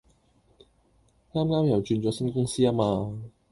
[1.31, 3.13] 啱啱又轉咗新公司呀嘛